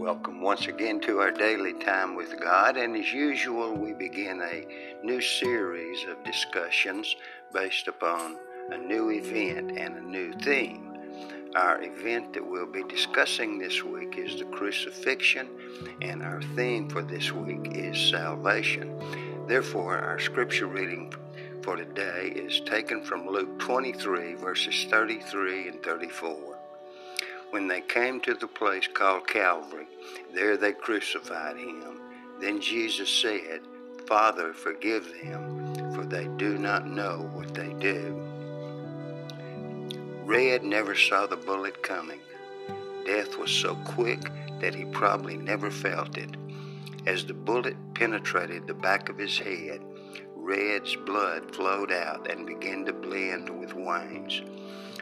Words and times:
Welcome 0.00 0.40
once 0.40 0.66
again 0.66 0.98
to 1.00 1.18
our 1.18 1.30
daily 1.30 1.74
time 1.74 2.14
with 2.14 2.40
God, 2.40 2.78
and 2.78 2.96
as 2.96 3.12
usual, 3.12 3.74
we 3.74 3.92
begin 3.92 4.40
a 4.40 5.04
new 5.04 5.20
series 5.20 6.06
of 6.08 6.24
discussions 6.24 7.16
based 7.52 7.86
upon 7.86 8.38
a 8.70 8.78
new 8.78 9.10
event 9.10 9.76
and 9.76 9.98
a 9.98 10.00
new 10.00 10.32
theme. 10.32 10.96
Our 11.54 11.82
event 11.82 12.32
that 12.32 12.50
we'll 12.50 12.64
be 12.64 12.82
discussing 12.84 13.58
this 13.58 13.84
week 13.84 14.16
is 14.16 14.38
the 14.38 14.46
crucifixion, 14.46 15.50
and 16.00 16.22
our 16.22 16.40
theme 16.56 16.88
for 16.88 17.02
this 17.02 17.30
week 17.32 17.68
is 17.74 17.98
salvation. 17.98 18.98
Therefore, 19.46 19.98
our 19.98 20.18
scripture 20.18 20.66
reading 20.66 21.12
for 21.60 21.76
today 21.76 22.32
is 22.34 22.62
taken 22.62 23.04
from 23.04 23.28
Luke 23.28 23.58
23, 23.58 24.36
verses 24.36 24.86
33 24.88 25.68
and 25.68 25.82
34. 25.82 26.49
When 27.50 27.66
they 27.66 27.80
came 27.80 28.20
to 28.20 28.34
the 28.34 28.46
place 28.46 28.88
called 28.92 29.26
Calvary, 29.26 29.86
there 30.32 30.56
they 30.56 30.72
crucified 30.72 31.56
him. 31.56 32.00
Then 32.40 32.60
Jesus 32.60 33.08
said, 33.08 33.62
Father, 34.06 34.52
forgive 34.52 35.12
them, 35.22 35.74
for 35.94 36.04
they 36.04 36.28
do 36.36 36.58
not 36.58 36.86
know 36.86 37.28
what 37.34 37.52
they 37.52 37.72
do. 37.80 38.14
Red 40.24 40.62
never 40.62 40.94
saw 40.94 41.26
the 41.26 41.36
bullet 41.36 41.82
coming. 41.82 42.20
Death 43.04 43.36
was 43.36 43.50
so 43.50 43.74
quick 43.84 44.20
that 44.60 44.74
he 44.74 44.84
probably 44.84 45.36
never 45.36 45.72
felt 45.72 46.16
it. 46.16 46.36
As 47.06 47.24
the 47.24 47.34
bullet 47.34 47.76
penetrated 47.94 48.68
the 48.68 48.74
back 48.74 49.08
of 49.08 49.18
his 49.18 49.36
head, 49.36 49.80
Red's 50.36 50.94
blood 50.94 51.52
flowed 51.54 51.90
out 51.90 52.30
and 52.30 52.46
began 52.46 52.84
to 52.84 52.92
blend 52.92 53.50
with 53.50 53.74
Wayne's. 53.74 54.42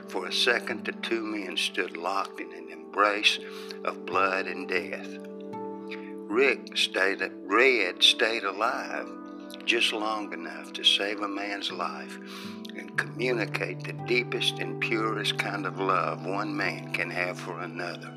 For 0.08 0.26
a 0.26 0.32
second, 0.32 0.86
the 0.86 0.92
two 0.92 1.22
men 1.22 1.56
stood 1.56 1.96
locked 1.96 2.40
in 2.40 2.50
an 2.52 2.70
embrace 2.70 3.38
of 3.84 4.06
blood 4.06 4.46
and 4.46 4.66
death. 4.66 5.18
Rick 6.30 6.78
stayed, 6.78 7.22
Red 7.44 8.02
stayed 8.02 8.44
alive 8.44 9.06
just 9.66 9.92
long 9.92 10.32
enough 10.32 10.72
to 10.72 10.82
save 10.82 11.20
a 11.20 11.28
man's 11.28 11.70
life 11.70 12.18
and 12.74 12.96
communicate 12.96 13.84
the 13.84 13.92
deepest 14.06 14.58
and 14.60 14.80
purest 14.80 15.38
kind 15.38 15.66
of 15.66 15.78
love 15.78 16.24
one 16.24 16.56
man 16.56 16.90
can 16.92 17.10
have 17.10 17.38
for 17.38 17.60
another. 17.60 18.10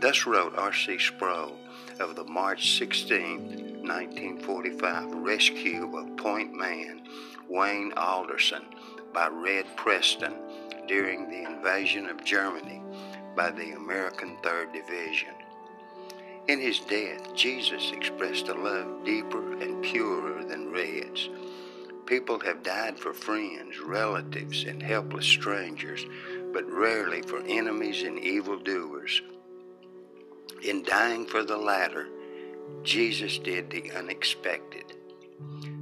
Thus 0.00 0.26
wrote 0.26 0.54
R.C. 0.56 0.98
Sproul 0.98 1.56
of 1.98 2.14
the 2.14 2.24
March 2.24 2.78
16, 2.78 3.82
1945 3.82 5.14
rescue 5.14 5.96
of 5.96 6.16
Point 6.16 6.54
Man, 6.54 7.02
Wayne 7.48 7.92
Alderson, 7.96 8.62
by 9.12 9.28
Red 9.28 9.64
Preston 9.76 10.34
during 10.86 11.28
the 11.28 11.42
invasion 11.42 12.08
of 12.08 12.24
Germany 12.24 12.82
by 13.36 13.50
the 13.50 13.72
American 13.72 14.36
3rd 14.42 14.72
Division. 14.72 15.34
In 16.46 16.60
his 16.60 16.80
death, 16.80 17.34
Jesus 17.34 17.90
expressed 17.92 18.48
a 18.48 18.54
love 18.54 19.04
deeper 19.04 19.54
and 19.54 19.82
purer 19.82 20.44
than 20.44 20.72
Red's. 20.72 21.30
People 22.06 22.38
have 22.40 22.62
died 22.62 22.98
for 22.98 23.14
friends, 23.14 23.78
relatives, 23.80 24.64
and 24.64 24.82
helpless 24.82 25.24
strangers, 25.24 26.04
but 26.52 26.70
rarely 26.70 27.22
for 27.22 27.38
enemies 27.46 28.02
and 28.02 28.18
evildoers. 28.18 29.22
In 30.62 30.82
dying 30.82 31.24
for 31.26 31.42
the 31.42 31.56
latter, 31.56 32.08
Jesus 32.82 33.38
did 33.38 33.70
the 33.70 33.90
unexpected. 33.92 34.94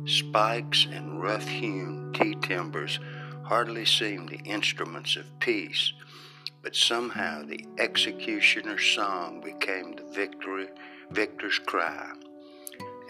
Spikes 0.05 0.87
and 0.91 1.21
rough 1.21 1.47
hewn 1.47 2.13
T 2.13 2.37
timbers 2.37 3.01
hardly 3.45 3.85
seemed 3.85 4.29
the 4.29 4.41
instruments 4.45 5.17
of 5.17 5.27
peace, 5.41 5.93
but 6.63 6.77
somehow 6.77 7.43
the 7.43 7.65
executioner's 7.79 8.85
song 8.85 9.41
became 9.41 9.97
the 9.97 10.05
victory, 10.13 10.69
victor's 11.11 11.59
cry. 11.59 12.13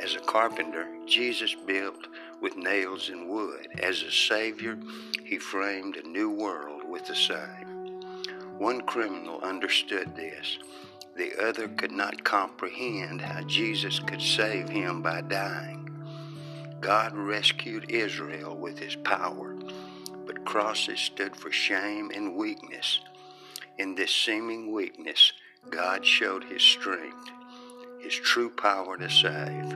As 0.03 0.15
a 0.15 0.21
carpenter, 0.21 0.89
Jesus 1.07 1.55
built 1.67 2.09
with 2.41 2.57
nails 2.57 3.09
and 3.09 3.29
wood. 3.29 3.69
As 3.81 4.03
a 4.03 4.11
Savior, 4.11 4.77
he 5.25 5.39
framed 5.39 5.97
a 5.97 6.09
new 6.09 6.31
world 6.31 6.83
with 6.89 7.07
the 7.07 7.15
same. 7.15 8.01
One 8.59 8.81
criminal 8.81 9.41
understood 9.43 10.17
this. 10.17 10.59
The 11.17 11.33
other 11.47 11.69
could 11.69 11.93
not 11.93 12.25
comprehend 12.25 13.21
how 13.21 13.43
Jesus 13.43 14.01
could 14.01 14.23
save 14.23 14.69
him 14.69 15.03
by 15.03 15.21
dying. 15.21 15.89
God 16.81 17.15
rescued 17.15 17.91
Israel 17.91 18.57
with 18.57 18.79
his 18.79 18.97
power 18.97 19.55
crosses 20.53 21.01
stood 21.01 21.35
for 21.35 21.51
shame 21.51 22.11
and 22.15 22.37
weakness. 22.37 23.01
In 23.79 23.95
this 23.95 24.15
seeming 24.15 24.71
weakness, 24.71 25.33
God 25.71 26.05
showed 26.05 26.45
his 26.45 26.61
strength, 26.61 27.31
his 28.03 28.13
true 28.13 28.51
power 28.51 28.99
to 28.99 29.09
save. 29.09 29.73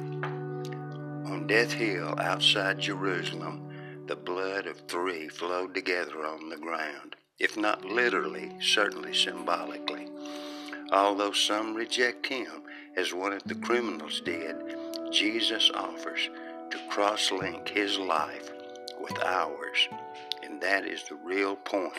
On 1.33 1.47
Death 1.47 1.73
Hill 1.73 2.21
outside 2.21 2.79
Jerusalem, 2.79 4.05
the 4.07 4.17
blood 4.17 4.67
of 4.67 4.79
three 4.81 5.29
flowed 5.29 5.73
together 5.73 6.27
on 6.27 6.51
the 6.51 6.59
ground, 6.59 7.17
if 7.39 7.57
not 7.57 7.87
literally, 7.87 8.53
certainly 8.61 9.15
symbolically. 9.15 10.09
Although 10.93 11.33
some 11.33 11.75
reject 11.75 12.27
him, 12.27 12.65
as 12.99 13.15
one 13.15 13.33
of 13.33 13.45
the 13.45 13.55
criminals 13.55 14.21
did, 14.21 14.57
Jesus 15.11 15.71
offers 15.75 16.29
to 16.71 16.79
cross 16.91 17.33
link 17.33 17.67
his 17.67 17.99
life 17.99 18.51
with 19.01 19.19
ours 19.25 19.89
and 20.47 20.61
that 20.61 20.87
is 20.87 21.03
the 21.05 21.17
real 21.17 21.57
point 21.57 21.93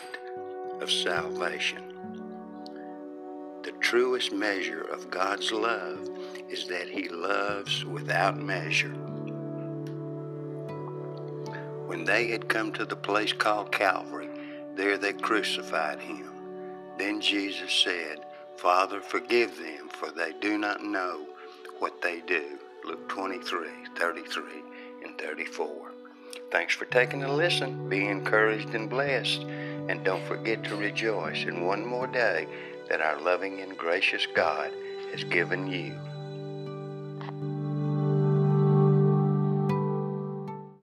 of 0.80 0.90
salvation. 0.90 1.82
The 3.62 3.72
truest 3.80 4.32
measure 4.32 4.82
of 4.82 5.10
God's 5.10 5.52
love 5.52 6.08
is 6.48 6.66
that 6.68 6.88
He 6.88 7.08
loves 7.08 7.84
without 7.84 8.36
measure. 8.38 8.94
When 11.86 12.04
they 12.04 12.28
had 12.28 12.48
come 12.48 12.72
to 12.72 12.84
the 12.84 12.96
place 12.96 13.32
called 13.32 13.72
Calvary, 13.72 14.30
there 14.74 14.96
they 14.96 15.12
crucified 15.12 16.00
Him. 16.00 16.30
Then 16.98 17.20
Jesus 17.20 17.72
said, 17.72 18.24
Father, 18.56 19.00
forgive 19.00 19.56
them, 19.58 19.88
for 19.88 20.10
they 20.10 20.32
do 20.40 20.58
not 20.58 20.82
know 20.82 21.26
what 21.78 22.00
they 22.00 22.20
do. 22.20 22.58
Luke 22.84 23.08
23, 23.08 23.68
33, 23.96 24.42
and 25.04 25.18
34. 25.18 25.97
Thanks 26.50 26.74
for 26.74 26.86
taking 26.86 27.24
a 27.24 27.32
listen. 27.32 27.88
Be 27.88 28.06
encouraged 28.06 28.74
and 28.74 28.88
blessed. 28.88 29.42
And 29.88 30.04
don't 30.04 30.24
forget 30.26 30.64
to 30.64 30.76
rejoice 30.76 31.44
in 31.44 31.64
one 31.64 31.84
more 31.84 32.06
day 32.06 32.46
that 32.88 33.00
our 33.00 33.20
loving 33.20 33.60
and 33.60 33.76
gracious 33.76 34.26
God 34.34 34.72
has 35.12 35.24
given 35.24 35.70
you. 35.70 35.94